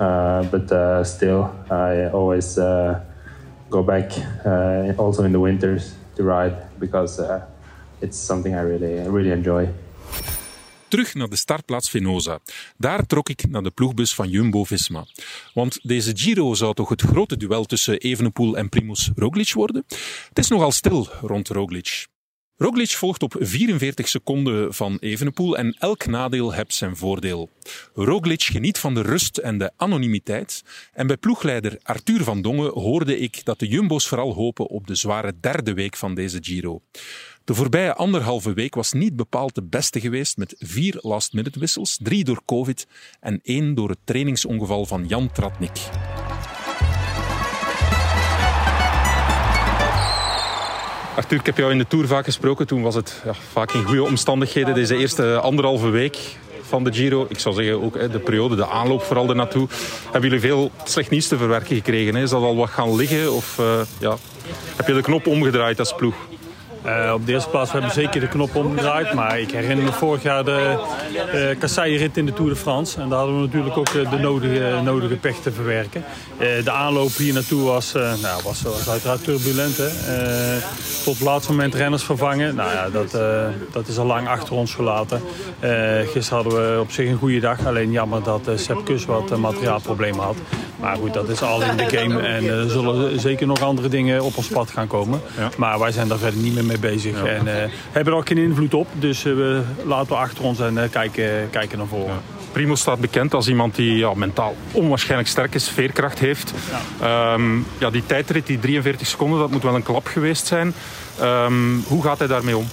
uh, 0.00 0.42
but 0.44 1.04
still, 1.04 1.54
I 1.70 2.08
always 2.08 2.56
go 2.56 3.82
back 3.82 4.12
also 4.98 5.24
in 5.24 5.32
the 5.32 5.40
winters 5.40 5.94
to 6.16 6.24
ride 6.24 6.78
because 6.78 7.20
it's 8.00 8.18
something 8.18 8.54
I 8.54 8.62
really, 8.62 9.06
really 9.08 9.30
enjoy. 9.30 9.68
Terug 10.88 11.14
naar 11.14 11.28
de 11.28 11.36
startplaats 11.36 11.90
Venosa. 11.90 12.38
Daar 12.76 13.06
trok 13.06 13.28
ik 13.28 13.48
naar 13.48 13.62
de 13.62 13.70
ploegbus 13.70 14.14
van 14.14 14.28
Jumbo-Visma. 14.28 15.06
Want 15.54 15.78
deze 15.82 16.12
Giro 16.14 16.54
zou 16.54 16.74
toch 16.74 16.88
het 16.88 17.02
grote 17.02 17.36
duel 17.36 17.64
tussen 17.64 17.98
Evenepoel 17.98 18.56
en 18.56 18.68
Primoz 18.68 19.10
Roglic 19.16 19.52
worden? 19.52 19.84
Het 20.28 20.38
is 20.38 20.48
nogal 20.48 20.72
stil 20.72 21.08
rond 21.20 21.48
Roglic. 21.48 22.06
Roglic 22.60 22.90
volgt 22.90 23.22
op 23.22 23.34
44 23.38 24.08
seconden 24.08 24.74
van 24.74 24.96
Evenepoel 25.00 25.56
en 25.56 25.76
elk 25.78 26.06
nadeel 26.06 26.52
heeft 26.52 26.74
zijn 26.74 26.96
voordeel. 26.96 27.50
Roglic 27.94 28.42
geniet 28.42 28.78
van 28.78 28.94
de 28.94 29.02
rust 29.02 29.36
en 29.36 29.58
de 29.58 29.70
anonimiteit 29.76 30.62
en 30.92 31.06
bij 31.06 31.16
ploegleider 31.16 31.78
Arthur 31.82 32.24
van 32.24 32.42
Dongen 32.42 32.70
hoorde 32.70 33.18
ik 33.18 33.44
dat 33.44 33.58
de 33.58 33.66
Jumbo's 33.66 34.08
vooral 34.08 34.34
hopen 34.34 34.66
op 34.66 34.86
de 34.86 34.94
zware 34.94 35.32
derde 35.40 35.74
week 35.74 35.96
van 35.96 36.14
deze 36.14 36.38
Giro. 36.40 36.80
De 37.48 37.54
voorbije 37.54 37.94
anderhalve 37.94 38.52
week 38.52 38.74
was 38.74 38.92
niet 38.92 39.16
bepaald 39.16 39.54
de 39.54 39.62
beste 39.62 40.00
geweest 40.00 40.36
met 40.36 40.54
vier 40.58 40.98
last-minute 41.00 41.58
wissels, 41.58 41.98
drie 42.02 42.24
door 42.24 42.40
covid 42.46 42.86
en 43.20 43.40
één 43.42 43.74
door 43.74 43.88
het 43.88 43.98
trainingsongeval 44.04 44.86
van 44.86 45.06
Jan 45.06 45.32
Tratnik. 45.32 45.78
Arthur, 51.16 51.38
ik 51.38 51.46
heb 51.46 51.56
jou 51.56 51.72
in 51.72 51.78
de 51.78 51.86
Tour 51.86 52.06
vaak 52.06 52.24
gesproken. 52.24 52.66
Toen 52.66 52.82
was 52.82 52.94
het 52.94 53.22
ja, 53.24 53.34
vaak 53.34 53.72
in 53.72 53.84
goede 53.84 54.02
omstandigheden. 54.02 54.74
Deze 54.74 54.96
eerste 54.96 55.38
anderhalve 55.38 55.88
week 55.88 56.18
van 56.62 56.84
de 56.84 56.92
Giro. 56.92 57.26
Ik 57.28 57.38
zou 57.38 57.54
zeggen 57.54 57.82
ook 57.82 58.12
de 58.12 58.18
periode, 58.18 58.56
de 58.56 58.68
aanloop 58.68 59.02
vooral 59.02 59.28
ernaartoe. 59.28 59.68
Hebben 60.04 60.30
jullie 60.30 60.40
veel 60.40 60.70
slecht 60.84 61.10
nieuws 61.10 61.28
te 61.28 61.36
verwerken 61.36 61.76
gekregen? 61.76 62.16
Is 62.16 62.30
dat 62.30 62.42
al 62.42 62.56
wat 62.56 62.70
gaan 62.70 62.96
liggen? 62.96 63.32
Of 63.32 63.58
uh, 63.58 63.80
ja, 64.00 64.16
heb 64.76 64.86
je 64.86 64.94
de 64.94 65.02
knop 65.02 65.26
omgedraaid 65.26 65.78
als 65.78 65.94
ploeg? 65.94 66.14
Uh, 66.88 67.12
op 67.14 67.26
de 67.26 67.32
eerste 67.32 67.50
plaats 67.50 67.72
hebben 67.72 67.90
we 67.90 68.00
zeker 68.00 68.20
de 68.20 68.28
knop 68.28 68.54
omgedraaid. 68.54 69.12
Maar 69.12 69.40
ik 69.40 69.50
herinner 69.50 69.84
me 69.84 69.92
vorig 69.92 70.22
jaar 70.22 70.44
de 70.44 70.78
uh, 71.34 71.58
kasseienrit 71.58 72.16
in 72.16 72.26
de 72.26 72.32
Tour 72.32 72.50
de 72.50 72.56
France. 72.56 73.00
En 73.00 73.08
daar 73.08 73.18
hadden 73.18 73.36
we 73.36 73.46
natuurlijk 73.46 73.76
ook 73.76 73.88
uh, 73.88 74.10
de 74.10 74.18
nodige, 74.18 74.80
nodige 74.84 75.16
pech 75.16 75.36
te 75.36 75.52
verwerken. 75.52 76.04
de 76.64 76.70
aanloop 76.70 77.16
hier 77.16 77.32
naartoe 77.32 77.62
was, 77.62 77.92
nou, 77.92 78.42
was, 78.44 78.62
was 78.62 78.88
uiteraard 78.88 79.24
turbulent. 79.24 79.76
Hè? 79.76 79.88
tot 81.04 81.14
het 81.14 81.26
laatste 81.26 81.50
moment 81.50 81.74
renners 81.74 82.02
vervangen. 82.02 82.54
Nou 82.54 82.70
ja, 82.70 82.88
dat, 82.90 83.10
dat 83.72 83.88
is 83.88 83.98
al 83.98 84.06
lang 84.06 84.28
achter 84.28 84.54
ons 84.54 84.74
gelaten. 84.74 85.20
gisteren 86.12 86.42
hadden 86.42 86.74
we 86.74 86.80
op 86.80 86.90
zich 86.90 87.08
een 87.08 87.16
goede 87.16 87.40
dag. 87.40 87.66
Alleen 87.66 87.90
jammer 87.90 88.22
dat 88.22 88.50
Sepp 88.54 88.84
Kus 88.84 89.04
wat 89.04 89.36
materiaalproblemen 89.38 90.24
had. 90.24 90.36
Maar 90.80 90.96
goed, 90.96 91.14
dat 91.14 91.28
is 91.28 91.42
al 91.42 91.62
in 91.62 91.76
de 91.76 91.96
game. 91.96 92.20
En 92.20 92.48
er 92.48 92.70
zullen 92.70 93.20
zeker 93.20 93.46
nog 93.46 93.62
andere 93.62 93.88
dingen 93.88 94.22
op 94.22 94.36
ons 94.36 94.48
pad 94.48 94.70
gaan 94.70 94.86
komen. 94.86 95.20
Ja. 95.36 95.50
Maar 95.56 95.78
wij 95.78 95.92
zijn 95.92 96.08
daar 96.08 96.18
verder 96.18 96.40
niet 96.40 96.54
meer 96.54 96.64
mee 96.64 96.77
bezig. 96.80 97.24
En 97.24 97.46
uh, 97.46 97.52
hebben 97.90 98.12
er 98.12 98.18
ook 98.18 98.28
geen 98.28 98.38
invloed 98.38 98.74
op. 98.74 98.88
Dus 98.92 99.24
uh, 99.24 99.34
we 99.34 99.62
laten 99.84 100.08
we 100.08 100.14
achter 100.14 100.44
ons 100.44 100.60
en 100.60 100.90
kijken, 100.90 101.50
kijken 101.50 101.78
naar 101.78 101.86
voren. 101.86 102.20
Primo 102.52 102.74
staat 102.74 103.00
bekend 103.00 103.34
als 103.34 103.48
iemand 103.48 103.74
die 103.74 103.96
ja, 103.96 104.14
mentaal 104.14 104.56
onwaarschijnlijk 104.72 105.28
sterk 105.28 105.54
is, 105.54 105.68
veerkracht 105.68 106.18
heeft. 106.18 106.52
Ja. 107.00 107.32
Um, 107.32 107.66
ja, 107.78 107.90
die 107.90 108.06
tijdrit, 108.06 108.46
die 108.46 108.58
43 108.58 109.06
seconden, 109.06 109.38
dat 109.38 109.50
moet 109.50 109.62
wel 109.62 109.74
een 109.74 109.82
klap 109.82 110.06
geweest 110.06 110.46
zijn. 110.46 110.74
Um, 111.22 111.84
hoe 111.86 112.02
gaat 112.02 112.18
hij 112.18 112.28
daarmee 112.28 112.56
om? 112.56 112.66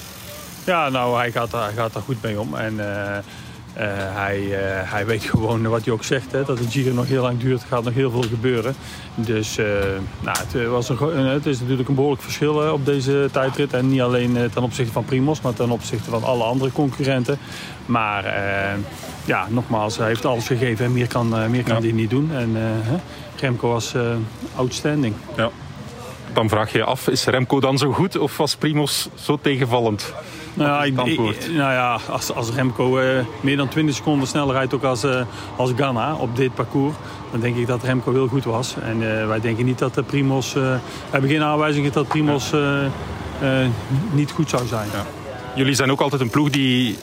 Ja, 0.64 0.90
nou, 0.90 1.18
hij 1.18 1.32
gaat, 1.32 1.52
hij 1.52 1.72
gaat 1.76 1.94
daar 1.94 2.04
goed 2.04 2.22
mee 2.22 2.40
om. 2.40 2.56
En 2.56 2.80
hij, 4.14 4.40
hij 4.86 5.06
weet 5.06 5.24
gewoon 5.24 5.68
wat 5.68 5.86
hij 5.86 5.94
ook 5.94 6.04
zegt, 6.04 6.32
hè, 6.32 6.44
dat 6.44 6.58
de 6.58 6.70
Giro 6.70 6.94
nog 6.94 7.08
heel 7.08 7.22
lang 7.22 7.40
duurt. 7.40 7.62
Er 7.62 7.68
gaat 7.68 7.84
nog 7.84 7.94
heel 7.94 8.12
veel 8.12 8.22
gebeuren. 8.22 8.76
Dus 9.16 9.56
nou, 10.20 10.38
het, 10.38 10.68
was 10.68 10.90
een, 10.90 11.26
het 11.26 11.46
is 11.46 11.60
natuurlijk 11.60 11.90
een 11.90 11.96
behoorlijk 11.96 12.22
verschil 12.22 12.72
op 12.74 12.86
deze 12.86 13.30
tijdrit. 13.32 13.74
En 13.74 13.90
niet 13.90 14.02
alleen 14.02 14.50
ten 14.54 14.64
opzichte 14.64 14.92
van 14.92 15.06
Primos, 15.06 15.42
maar 15.42 15.54
ten 15.54 15.70
opzichte 15.70 16.10
van 16.10 16.24
alle 16.24 16.44
andere 16.44 16.72
concurrenten. 16.72 17.38
Maar 17.86 18.24
ja, 19.26 19.48
nogmaals, 19.50 19.98
hij 19.98 20.08
heeft 20.08 20.26
alles 20.26 20.48
gegeven 20.48 20.86
en 20.86 20.94
meer 20.94 21.08
kan, 21.08 21.52
meer 21.52 21.64
kan 21.64 21.82
hij 21.82 21.92
niet 21.92 22.10
doen. 22.10 22.32
En 22.34 22.58
Remco 23.36 23.70
was 23.70 23.94
outstanding. 24.56 25.16
Ja 25.38 25.50
dan 26.36 26.50
vraag 26.50 26.72
je 26.72 26.78
je 26.78 26.84
af, 26.84 27.08
is 27.08 27.26
Remco 27.26 27.60
dan 27.60 27.78
zo 27.78 27.92
goed 27.92 28.18
of 28.18 28.38
was 28.38 28.56
Primos 28.56 29.10
zo 29.16 29.38
tegenvallend? 29.42 30.14
Nou 30.56 30.70
ja, 30.70 30.84
ik, 30.84 30.96
nou 31.48 31.74
ja 31.74 32.00
als, 32.10 32.34
als 32.34 32.50
Remco 32.50 33.00
uh, 33.00 33.20
meer 33.42 33.58
dan 33.58 33.68
20 33.68 33.96
seconden 33.96 34.28
sneller 34.28 34.56
rijdt 34.56 34.74
ook 34.74 34.84
als, 34.84 35.04
uh, 35.04 35.22
als 35.56 35.72
Ghana 35.76 36.16
op 36.16 36.36
dit 36.36 36.54
parcours, 36.54 36.96
dan 37.32 37.40
denk 37.40 37.58
ik 37.58 37.68
dat 37.68 37.84
Remco 37.84 38.12
heel 38.12 38.28
goed 38.28 38.44
was. 38.44 38.76
En 38.82 39.02
uh, 39.02 39.28
wij 39.28 39.40
denken 39.40 39.66
niet 39.66 39.80
dat 39.80 39.94
de 39.94 40.04
Primos, 40.04 40.54
we 40.54 40.78
hebben 41.10 41.30
geen 41.30 41.44
aanwijzingen 41.44 41.92
dat 41.92 42.08
Primos 42.08 42.54
niet 44.12 44.32
goed 44.32 44.50
zou 44.50 44.68
zijn. 44.68 44.88
Ja. 44.94 45.06
Jullie 45.56 45.74
zijn 45.74 45.92
ook 45.92 46.02
altijd 46.02 46.22
een 46.22 46.30
ploeg 46.30 46.50
die 46.50 46.98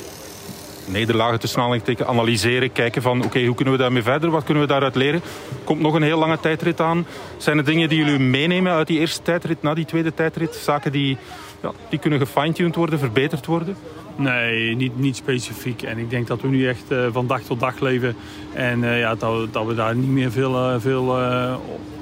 nederlagen 0.86 1.40
tussen 1.40 1.58
aanhalingstekens 1.58 2.08
analyseren, 2.08 2.72
kijken 2.72 3.02
van 3.02 3.24
oké, 3.24 3.44
hoe 3.44 3.54
kunnen 3.54 3.74
we 3.74 3.80
daarmee 3.80 4.02
verder, 4.02 4.30
wat 4.30 4.44
kunnen 4.44 4.62
we 4.62 4.68
daaruit 4.68 4.94
leren. 4.94 5.22
Komt 5.64 5.80
nog 5.80 5.94
een 5.94 6.02
heel 6.02 6.18
lange 6.18 6.40
tijdrit 6.40 6.80
aan. 6.80 7.06
Zijn 7.36 7.58
er 7.58 7.64
dingen 7.64 7.88
die 7.88 7.98
jullie 7.98 8.18
meenemen 8.18 8.72
uit 8.72 8.86
die 8.86 8.98
eerste 8.98 9.22
tijdrit 9.22 9.62
naar 9.62 9.74
die 9.74 9.84
tweede 9.84 10.14
tijdrit? 10.14 10.54
Zaken 10.54 10.92
die, 10.92 11.16
ja, 11.62 11.72
die 11.88 11.98
kunnen 11.98 12.18
gefine-tuned 12.18 12.74
worden, 12.74 12.98
verbeterd 12.98 13.46
worden? 13.46 13.76
Nee, 14.16 14.76
niet, 14.76 14.98
niet 14.98 15.16
specifiek. 15.16 15.82
En 15.82 15.98
ik 15.98 16.10
denk 16.10 16.26
dat 16.26 16.40
we 16.40 16.48
nu 16.48 16.68
echt 16.68 16.84
uh, 16.88 17.06
van 17.12 17.26
dag 17.26 17.40
tot 17.40 17.60
dag 17.60 17.80
leven. 17.80 18.16
En 18.52 18.82
uh, 18.82 18.98
ja, 18.98 19.14
dat, 19.14 19.52
dat, 19.52 19.66
we 19.66 19.74
daar 19.74 19.94
niet 19.94 20.10
meer 20.10 20.30
veel, 20.30 20.54
uh, 20.54 20.74
veel 20.78 21.18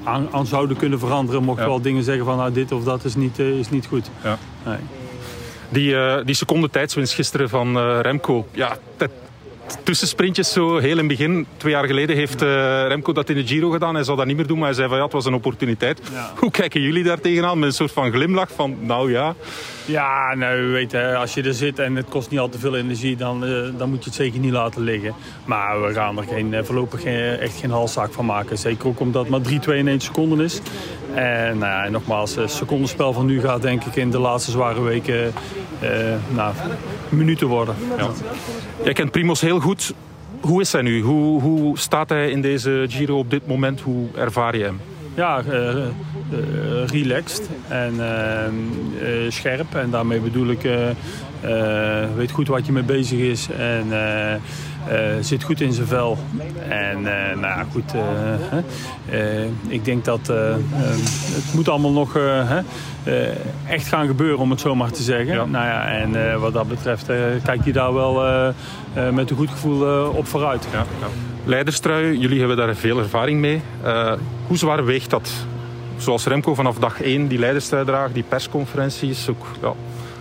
aan, 0.03 0.27
aan, 0.31 0.45
zouden 0.45 0.77
kunnen 0.77 0.99
veranderen. 0.99 1.43
Mocht 1.43 1.59
ja. 1.59 1.65
wel 1.65 1.81
dingen 1.81 2.03
zeggen 2.03 2.25
van 2.25 2.37
nou, 2.37 2.51
dit 2.51 2.71
of 2.71 2.83
dat 2.83 3.03
is 3.03 3.15
niet, 3.15 3.39
is 3.39 3.69
niet 3.69 3.85
goed. 3.85 4.09
Ja. 4.23 4.37
Nee. 4.65 4.77
Die, 5.69 6.23
die 6.23 6.35
seconde 6.35 6.69
tijdswinst 6.69 7.13
gisteren 7.13 7.49
van 7.49 7.77
Remco. 8.01 8.47
Ja, 8.51 8.77
tussensprintjes 9.83 10.51
zo 10.51 10.77
heel 10.77 10.91
in 10.91 10.97
het 10.97 11.07
begin. 11.07 11.45
Twee 11.57 11.73
jaar 11.73 11.85
geleden 11.85 12.15
heeft 12.15 12.41
uh, 12.41 12.49
Remco 12.87 13.13
dat 13.13 13.29
in 13.29 13.35
de 13.35 13.47
Giro 13.47 13.69
gedaan. 13.69 13.95
Hij 13.95 14.03
zou 14.03 14.17
dat 14.17 14.25
niet 14.25 14.35
meer 14.35 14.47
doen, 14.47 14.57
maar 14.57 14.67
hij 14.67 14.75
zei 14.75 14.87
van 14.87 14.97
ja, 14.97 15.03
het 15.03 15.13
was 15.13 15.25
een 15.25 15.33
opportuniteit. 15.33 16.01
Ja. 16.13 16.31
Hoe 16.35 16.51
kijken 16.51 16.81
jullie 16.81 17.03
daar 17.03 17.19
tegenaan? 17.19 17.59
Met 17.59 17.69
een 17.69 17.75
soort 17.75 17.91
van 17.91 18.11
glimlach 18.11 18.49
van 18.55 18.77
nou 18.79 19.11
ja. 19.11 19.35
Ja, 19.85 20.35
nou 20.35 20.71
weet 20.71 20.91
je, 20.91 21.15
als 21.15 21.33
je 21.33 21.43
er 21.43 21.53
zit 21.53 21.79
en 21.79 21.95
het 21.95 22.09
kost 22.09 22.29
niet 22.29 22.39
al 22.39 22.49
te 22.49 22.59
veel 22.59 22.75
energie, 22.75 23.15
dan, 23.15 23.43
uh, 23.43 23.67
dan 23.77 23.89
moet 23.89 24.03
je 24.03 24.09
het 24.09 24.19
zeker 24.19 24.39
niet 24.39 24.51
laten 24.51 24.81
liggen. 24.81 25.13
Maar 25.45 25.81
we 25.81 25.93
gaan 25.93 26.17
er 26.17 26.23
geen, 26.23 26.65
voorlopig 26.65 27.01
geen, 27.01 27.37
echt 27.37 27.59
geen 27.59 27.71
halszaak 27.71 28.13
van 28.13 28.25
maken. 28.25 28.57
Zeker 28.57 28.87
ook 28.87 28.99
omdat 28.99 29.21
het 29.21 29.31
maar 29.31 29.41
3, 29.41 29.59
2 29.59 29.77
in 29.77 29.87
1 29.87 29.99
seconden 29.99 30.39
is. 30.39 30.61
En 31.15 31.57
nou 31.57 31.83
ja, 31.83 31.89
nogmaals, 31.89 32.35
het 32.35 32.51
secondenspel 32.51 33.13
van 33.13 33.25
nu 33.25 33.41
gaat 33.41 33.61
denk 33.61 33.83
ik 33.83 33.95
in 33.95 34.11
de 34.11 34.19
laatste 34.19 34.51
zware 34.51 34.81
weken 34.81 35.33
uh, 35.83 35.89
nou, 36.35 36.53
minuten 37.09 37.47
worden. 37.47 37.75
Ja. 37.97 38.09
Jij 38.83 38.93
kent 38.93 39.11
Primos 39.11 39.41
heel 39.41 39.59
goed. 39.59 39.93
Hoe 40.39 40.61
is 40.61 40.71
hij 40.71 40.81
nu? 40.81 41.01
Hoe, 41.01 41.41
hoe 41.41 41.77
staat 41.77 42.09
hij 42.09 42.29
in 42.29 42.41
deze 42.41 42.85
Giro 42.89 43.17
op 43.17 43.29
dit 43.29 43.47
moment? 43.47 43.81
Hoe 43.81 44.07
ervaar 44.15 44.57
je 44.57 44.63
hem? 44.63 44.79
Ja, 45.15 45.43
uh, 45.49 45.53
uh, 45.53 45.83
relaxed 46.85 47.49
en 47.67 47.93
scherp. 49.29 49.75
En 49.75 49.89
daarmee 49.89 50.19
bedoel 50.19 50.47
ik, 50.47 50.61
weet 52.15 52.31
goed 52.31 52.47
wat 52.47 52.65
je 52.65 52.71
mee 52.71 52.83
bezig 52.83 53.19
is. 53.19 53.47
En 53.57 53.87
zit 55.19 55.43
goed 55.43 55.61
in 55.61 55.73
zijn 55.73 55.87
vel. 55.87 56.17
En 56.69 56.97
uh, 56.97 57.11
nou 57.33 57.41
ja, 57.41 57.65
goed. 57.71 57.93
Uh, 59.11 59.45
ik 59.67 59.85
denk 59.85 60.05
dat 60.05 60.27
het 60.27 61.53
moet 61.53 61.69
allemaal 61.69 61.91
nog 61.91 62.17
echt 63.67 63.87
gaan 63.87 64.07
gebeuren, 64.07 64.39
om 64.39 64.49
het 64.49 64.59
zo 64.59 64.75
maar 64.75 64.91
te 64.91 65.03
zeggen. 65.03 65.33
Ja. 65.33 65.45
Nou 65.45 65.65
ja, 65.65 65.87
en 65.87 66.39
wat 66.39 66.53
dat 66.53 66.67
betreft 66.67 67.05
kijkt 67.43 67.63
hij 67.63 67.71
daar 67.71 67.93
wel 67.93 68.53
met 69.11 69.29
een 69.29 69.37
goed 69.37 69.49
gevoel 69.49 70.07
op 70.07 70.27
vooruit. 70.27 70.67
Ja, 70.71 70.85
ja. 70.99 71.07
Leiderstrui, 71.43 72.17
jullie 72.17 72.39
hebben 72.39 72.57
daar 72.57 72.75
veel 72.75 72.99
ervaring 72.99 73.39
mee. 73.39 73.61
hoe 74.47 74.57
zwaar 74.57 74.85
weegt 74.85 75.09
dat? 75.09 75.31
Zoals 75.97 76.25
Remco 76.25 76.55
vanaf 76.55 76.77
dag 76.77 77.01
1 77.01 77.27
die 77.27 77.39
leiderstrui 77.39 77.85
draagt, 77.85 78.13
die 78.13 78.23
persconferenties, 78.27 79.29
ook, 79.29 79.45
ja, 79.61 79.73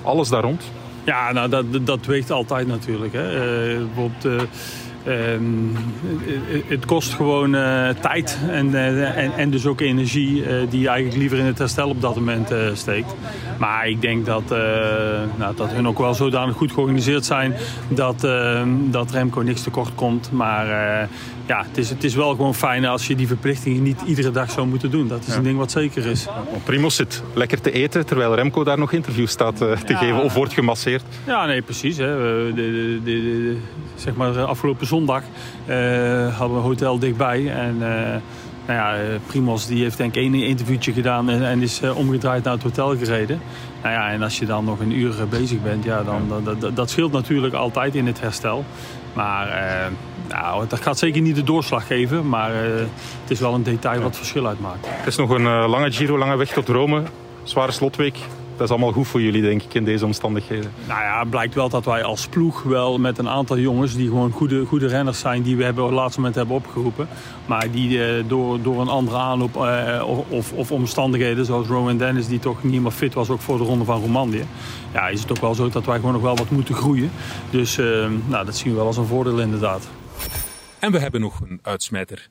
alles 0.03 0.29
daar 0.29 0.43
rond. 0.43 0.63
Ja, 1.05 1.33
nou, 1.33 1.49
dat, 1.49 1.65
dat 1.87 2.07
weegt 2.07 2.31
altijd 2.31 2.67
natuurlijk. 2.67 3.13
Hè. 3.13 3.35
Uh, 3.35 3.85
bijvoorbeeld, 3.87 4.25
uh, 4.25 4.49
Um, 5.07 5.77
het 6.67 6.87
kost 6.87 7.15
gewoon 7.15 7.51
tijd 8.01 8.39
en, 8.51 8.75
en, 8.75 9.33
en, 9.37 9.51
dus 9.51 9.67
ook 9.67 9.81
energie 9.81 10.45
die 10.69 10.81
je 10.81 10.89
eigenlijk 10.89 11.19
liever 11.19 11.39
in 11.39 11.45
het 11.45 11.59
herstel 11.59 11.89
op 11.89 12.01
dat 12.01 12.15
moment 12.15 12.53
steekt. 12.75 13.15
Maar 13.59 13.89
ik 13.89 14.01
denk 14.01 14.27
dat, 14.27 14.43
nou, 15.37 15.57
dat 15.57 15.71
hun 15.71 15.89
ook 15.89 15.99
wel 15.99 16.15
zodanig 16.15 16.57
goed 16.57 16.73
georganiseerd 16.73 17.25
zijn 17.25 17.55
dat, 17.89 18.25
ehm, 18.25 18.69
dat 18.85 19.11
Remco 19.11 19.41
niks 19.41 19.63
tekort 19.63 19.95
komt. 19.95 20.33
Maar 20.33 21.09
ja, 21.51 21.65
het 21.69 21.79
is, 21.79 21.91
het 21.91 22.05
is 22.05 22.15
wel 22.15 22.31
gewoon 22.31 22.55
fijn 22.55 22.85
als 22.85 23.07
je 23.07 23.15
die 23.15 23.27
verplichtingen 23.27 23.83
niet 23.83 24.01
iedere 24.07 24.31
dag 24.31 24.51
zou 24.51 24.67
moeten 24.67 24.91
doen. 24.91 25.09
Dat 25.09 25.21
is 25.21 25.27
ja. 25.27 25.35
een 25.35 25.43
ding 25.43 25.59
wat 25.59 25.71
zeker 25.71 26.07
is. 26.07 26.27
Primos 26.65 26.95
zit 26.95 27.23
lekker 27.35 27.61
te 27.61 27.71
eten 27.71 28.07
terwijl 28.07 28.35
Remco 28.35 28.65
daar 28.65 28.79
nog 28.79 28.93
interviews 28.93 29.31
staat 29.31 29.57
te 29.57 29.77
ja. 29.87 29.97
geven 29.97 30.23
of 30.23 30.35
wordt 30.35 30.53
gemasseerd. 30.53 31.03
Ja, 31.27 31.47
nee, 31.47 31.63
precies. 31.63 31.97
Hè. 31.97 32.07
De, 32.07 32.53
de, 32.55 33.01
de, 33.05 33.57
zeg 33.95 34.15
maar 34.15 34.41
afgelopen 34.45 34.87
zondag 34.87 35.23
uh, 35.23 35.77
hadden 36.37 36.57
we 36.57 36.63
een 36.63 36.69
hotel 36.69 36.99
dichtbij. 36.99 37.53
En 37.53 37.75
uh, 37.75 37.87
nou 38.67 38.79
ja, 38.79 38.97
Primos 39.27 39.67
die 39.67 39.83
heeft 39.83 39.97
denk 39.97 40.15
ik 40.15 40.23
één 40.23 40.35
interviewtje 40.35 40.93
gedaan 40.93 41.31
en, 41.31 41.47
en 41.47 41.63
is 41.63 41.83
uh, 41.83 41.97
omgedraaid 41.97 42.45
naar 42.45 42.53
het 42.53 42.63
hotel 42.63 42.97
gereden. 42.97 43.41
Nou 43.83 43.95
ja, 43.95 44.11
en 44.11 44.23
als 44.23 44.39
je 44.39 44.47
dan 44.47 44.65
nog 44.65 44.81
een 44.81 44.93
uur 44.93 45.15
bezig 45.31 45.63
bent, 45.63 45.85
ja, 45.85 46.03
dan, 46.03 46.43
dat, 46.45 46.61
dat, 46.61 46.77
dat 46.77 46.91
scheelt 46.91 47.13
natuurlijk 47.13 47.55
altijd 47.55 47.95
in 47.95 48.07
het 48.07 48.21
herstel. 48.21 48.65
Maar 49.13 49.49
nou, 50.31 50.67
dat 50.69 50.81
gaat 50.81 50.99
zeker 50.99 51.21
niet 51.21 51.37
de 51.37 51.45
doorslag 51.45 51.87
geven, 51.87 52.29
maar 52.29 52.51
het 52.55 53.31
is 53.31 53.41
wel 53.41 53.55
een 53.55 53.63
detail 53.63 54.01
wat 54.01 54.17
verschil 54.17 54.47
uitmaakt. 54.47 54.87
Het 54.89 55.07
is 55.07 55.17
nog 55.17 55.31
een 55.31 55.43
lange 55.43 55.93
Giro, 55.93 56.19
lange 56.19 56.37
weg 56.37 56.53
tot 56.53 56.69
Rome. 56.69 57.03
Zware 57.43 57.73
slotweek 57.73 58.17
dat 58.61 58.69
is 58.69 58.75
allemaal 58.75 58.95
goed 58.95 59.09
voor 59.09 59.23
jullie, 59.23 59.43
denk 59.43 59.63
ik, 59.63 59.75
in 59.75 59.85
deze 59.85 60.05
omstandigheden. 60.05 60.73
Nou 60.89 61.01
ja, 61.01 61.19
het 61.21 61.31
blijkt 61.31 61.55
wel 61.55 61.69
dat 61.69 61.85
wij 61.85 62.05
als 62.05 62.27
ploeg 62.27 62.63
wel 62.63 62.99
met 62.99 63.19
een 63.19 63.29
aantal 63.29 63.59
jongens... 63.59 63.95
die 63.95 64.09
gewoon 64.09 64.31
goede, 64.31 64.65
goede 64.65 64.87
renners 64.87 65.19
zijn, 65.19 65.43
die 65.43 65.57
we 65.57 65.65
hebben 65.65 65.85
op 65.85 65.91
het 65.91 65.99
laatste 65.99 66.19
moment 66.19 66.37
hebben 66.37 66.57
opgeroepen... 66.57 67.09
maar 67.47 67.71
die 67.71 68.05
eh, 68.05 68.25
door, 68.27 68.63
door 68.63 68.81
een 68.81 68.89
andere 68.89 69.17
aanloop 69.17 69.57
eh, 69.57 70.03
of, 70.29 70.53
of, 70.53 70.71
omstandigheden... 70.73 71.45
zoals 71.45 71.67
Rowan 71.67 71.97
Dennis, 71.97 72.27
die 72.27 72.39
toch 72.39 72.63
niet 72.63 72.83
meer 72.83 72.91
fit 72.91 73.15
was... 73.15 73.31
ook 73.31 73.41
voor 73.41 73.59
de 73.59 73.65
ronde 73.65 73.85
van 73.85 74.01
Romandie... 74.01 74.45
ja, 74.93 75.09
is 75.09 75.21
het 75.21 75.31
ook 75.31 75.41
wel 75.41 75.55
zo 75.55 75.69
dat 75.69 75.85
wij 75.85 75.97
gewoon 75.97 76.13
nog 76.13 76.23
wel 76.23 76.37
wat 76.37 76.51
moeten 76.51 76.75
groeien. 76.75 77.11
Dus 77.51 77.77
nou, 78.27 78.45
dat 78.45 78.57
zien 78.57 78.71
we 78.71 78.77
wel 78.77 78.87
als 78.87 78.97
een 78.97 79.07
voordeel 79.07 79.41
inderdaad. 79.41 79.89
En 80.81 80.93
we 80.93 80.99
hebben 80.99 81.21
nog 81.21 81.41
een 81.41 81.59
uitsmijter. 81.63 82.29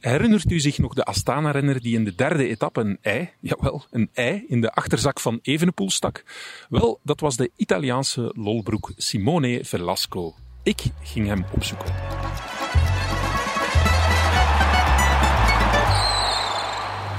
Herinnert 0.00 0.50
u 0.50 0.60
zich 0.60 0.78
nog 0.78 0.94
de 0.94 1.04
Astana-renner 1.04 1.80
die 1.80 1.94
in 1.94 2.04
de 2.04 2.14
derde 2.14 2.48
etappe 2.48 2.80
een 2.80 2.98
ei, 3.00 3.30
jawel, 3.40 3.84
een 3.90 4.08
ei 4.12 4.44
in 4.48 4.60
de 4.60 4.72
achterzak 4.72 5.20
van 5.20 5.38
Evenepoel 5.42 5.90
stak? 5.90 6.24
Wel, 6.68 7.00
dat 7.02 7.20
was 7.20 7.36
de 7.36 7.50
Italiaanse 7.56 8.32
lolbroek 8.36 8.92
Simone 8.96 9.64
Velasco. 9.64 10.34
Ik 10.62 10.82
ging 11.02 11.26
hem 11.26 11.44
opzoeken. 11.52 11.94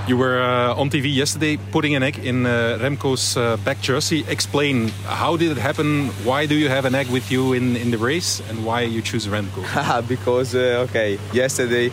You 0.05 0.17
were 0.17 0.41
uh, 0.43 0.75
on 0.75 0.89
TV 0.89 1.15
yesterday 1.15 1.55
putting 1.71 1.95
an 1.95 2.03
egg 2.03 2.19
in 2.19 2.45
uh, 2.45 2.77
Remco's 2.81 3.37
uh, 3.37 3.55
back 3.63 3.79
jersey. 3.79 4.25
Explain, 4.27 4.89
how 5.05 5.37
did 5.37 5.51
it 5.51 5.57
happen? 5.57 6.09
Why 6.25 6.45
do 6.45 6.55
you 6.55 6.67
have 6.67 6.83
an 6.83 6.93
egg 6.93 7.09
with 7.09 7.31
you 7.31 7.53
in, 7.53 7.77
in 7.77 7.89
the 7.89 7.97
race? 7.97 8.41
And 8.49 8.65
why 8.65 8.81
you 8.81 9.01
choose 9.01 9.27
Remco? 9.27 9.63
because, 10.09 10.55
uh, 10.55 10.85
okay, 10.89 11.17
yesterday 11.31 11.89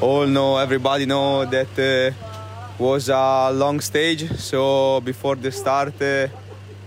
all 0.00 0.26
know, 0.26 0.56
everybody 0.56 1.04
know 1.04 1.44
that 1.44 1.78
uh, 1.78 2.14
was 2.82 3.10
a 3.10 3.50
long 3.52 3.80
stage. 3.80 4.30
So 4.38 5.02
before 5.02 5.36
the 5.36 5.52
start, 5.52 6.00
uh, 6.00 6.28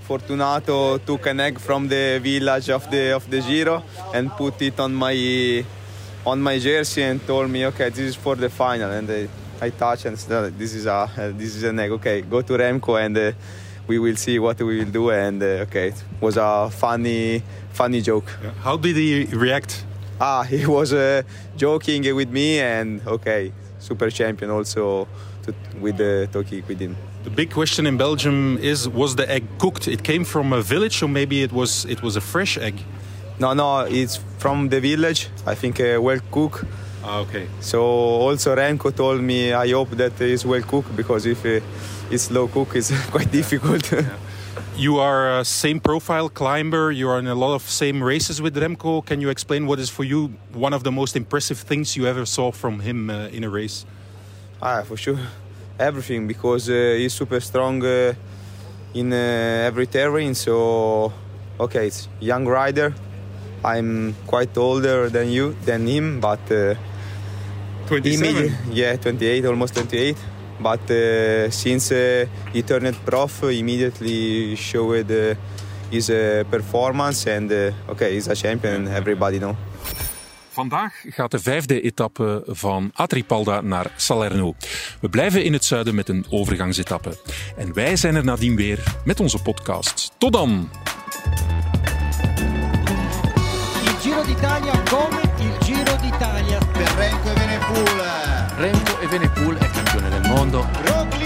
Fortunato 0.02 0.98
took 0.98 1.28
an 1.28 1.40
egg 1.40 1.60
from 1.60 1.88
the 1.88 2.20
village 2.20 2.72
of 2.72 2.90
the 2.90 3.16
of 3.16 3.30
the 3.30 3.42
Giro 3.42 3.84
and 4.12 4.32
put 4.32 4.60
it 4.64 4.80
on 4.80 4.96
my 4.96 5.64
on 6.26 6.42
my 6.42 6.58
jersey 6.58 7.04
and 7.04 7.26
told 7.28 7.52
me, 7.52 7.68
okay, 7.68 7.90
this 7.90 8.00
is 8.00 8.16
for 8.16 8.36
the 8.36 8.50
final. 8.50 8.90
And 8.90 9.10
uh, 9.10 9.28
I 9.64 9.70
touched 9.70 10.06
and 10.06 10.18
this 10.58 10.74
is 10.74 10.86
a 10.86 10.94
uh, 10.94 11.08
this 11.40 11.56
is 11.56 11.64
an 11.64 11.80
egg. 11.80 11.92
Okay, 11.92 12.22
go 12.22 12.42
to 12.42 12.54
Remco 12.54 13.04
and 13.04 13.18
uh, 13.18 13.32
we 13.88 13.98
will 14.00 14.16
see 14.16 14.38
what 14.40 14.58
we 14.60 14.80
will 14.80 14.92
do. 14.92 15.12
And 15.12 15.42
uh, 15.42 15.66
okay, 15.66 15.88
it 15.88 16.04
was 16.20 16.38
a 16.38 16.70
funny 16.70 17.42
funny 17.72 18.02
joke. 18.02 18.30
How 18.62 18.78
did 18.78 18.96
he 18.96 19.26
react? 19.46 19.86
ah, 20.20 20.44
he 20.50 20.66
was 20.66 20.94
uh, 20.94 21.22
joking 21.56 22.16
with 22.16 22.30
me, 22.30 22.60
and 22.60 23.02
okay, 23.08 23.52
super 23.80 24.10
champion 24.10 24.50
also 24.52 25.08
to, 25.44 25.54
with 25.80 25.98
the 25.98 26.28
talking 26.32 26.64
with 26.68 26.80
him. 26.80 26.96
The 27.24 27.30
big 27.30 27.52
question 27.52 27.86
in 27.88 27.98
Belgium 27.98 28.58
is: 28.62 28.90
Was 28.90 29.16
the 29.16 29.30
egg 29.30 29.44
cooked? 29.60 29.88
It 29.88 30.04
came 30.04 30.24
from 30.26 30.54
a 30.54 30.62
village, 30.62 31.04
or 31.04 31.10
maybe 31.10 31.44
it 31.44 31.52
was 31.52 31.86
it 31.86 32.02
was 32.02 32.16
a 32.16 32.22
fresh 32.22 32.58
egg. 32.58 32.76
No, 33.40 33.54
no, 33.54 33.80
it's 33.82 34.20
from 34.38 34.70
the 34.70 34.80
village. 34.80 35.30
I 35.46 35.56
think 35.56 35.80
uh, 35.80 36.00
well 36.02 36.20
cook. 36.32 36.66
Ah, 37.06 37.20
okay. 37.20 37.48
So 37.60 37.82
also 37.82 38.56
Renko 38.56 38.96
told 38.96 39.22
me 39.22 39.52
I 39.52 39.72
hope 39.72 39.92
that 39.98 40.20
it's 40.22 40.46
well 40.46 40.62
cooked 40.62 40.96
because 40.96 41.26
if 41.26 41.46
uh, 41.46 41.60
it's 42.10 42.32
low 42.32 42.48
cook, 42.48 42.76
it's 42.76 42.92
quite 43.12 43.30
difficult. 43.32 43.92
You 44.78 45.00
are 45.00 45.40
a 45.40 45.46
same 45.46 45.80
profile 45.80 46.30
climber. 46.30 46.92
You 46.92 47.10
are 47.10 47.20
in 47.20 47.28
a 47.28 47.36
lot 47.36 47.54
of 47.56 47.62
same 47.62 48.02
races 48.02 48.42
with 48.42 48.56
Remco. 48.56 49.06
Can 49.06 49.20
you 49.22 49.30
explain 49.30 49.68
what 49.68 49.80
is 49.80 49.90
for 49.90 50.04
you 50.06 50.34
one 50.54 50.74
of 50.74 50.84
the 50.84 50.92
most 50.92 51.16
impressive 51.16 51.60
things 51.60 51.96
you 51.98 52.08
ever 52.08 52.26
saw 52.26 52.52
from 52.52 52.80
him 52.80 53.10
uh, 53.10 53.28
in 53.28 53.44
a 53.44 53.50
race? 53.50 53.86
ah, 54.62 54.82
for 54.84 54.96
sure, 54.96 55.20
everything 55.78 56.26
because 56.26 56.70
uh, 56.70 56.96
he's 56.98 57.14
super 57.14 57.42
strong 57.42 57.84
uh, 57.84 58.14
in 58.94 59.12
uh, 59.12 59.68
every 59.68 59.88
terrain. 59.88 60.34
So 60.36 61.12
okay, 61.60 61.88
it's 61.88 62.08
young 62.22 62.46
rider. 62.48 62.96
I'm 63.66 64.16
quite 64.26 64.58
older 64.58 65.10
than 65.10 65.30
you, 65.30 65.56
than 65.66 65.86
him, 65.86 66.22
but. 66.22 66.40
Uh, 67.96 68.02
27? 68.02 68.44
Immedi- 68.46 68.54
yeah, 68.72 68.98
28, 69.00 69.46
almost 69.46 69.74
28. 69.74 70.18
But 70.62 70.80
uh, 70.90 71.50
since 71.50 71.92
uh, 71.92 72.28
he 72.54 72.64
turned 72.64 72.96
prof, 73.04 73.42
immediately 73.42 74.56
showed 74.56 75.12
uh, 75.12 75.36
his 75.90 76.10
uh, 76.10 76.44
performance, 76.50 77.36
and 77.36 77.52
uh, 77.52 77.72
okay, 77.90 78.14
he's 78.14 78.28
a 78.28 78.36
champion. 78.36 78.88
Everybody 78.88 79.38
know. 79.38 79.56
Vandaag 80.50 81.04
gaat 81.10 81.32
de 81.32 81.40
vijfde 81.40 81.82
etappe 81.82 82.44
van 82.48 82.92
Atripalda 82.94 83.62
naar 83.62 83.92
Salerno. 83.96 84.56
We 85.02 85.10
blijven 85.10 85.44
in 85.44 85.54
het 85.54 85.66
zuiden 85.66 85.96
met 85.96 86.10
een 86.10 86.26
overgangsetappe. 86.30 87.18
En 87.58 87.74
wij 87.74 87.96
zijn 87.96 88.16
er 88.16 88.24
nadien 88.24 88.56
weer 88.56 88.84
met 89.06 89.20
onze 89.20 89.42
podcast. 89.42 90.12
Tot 90.18 90.34
dan! 90.34 90.70
Il 93.86 93.96
Giro 94.00 94.24
d'Italia 94.24 94.74
Benepool. 99.14 99.58
È 99.58 99.70
campione 99.70 100.10
del 100.10 100.22
mondo. 100.28 101.23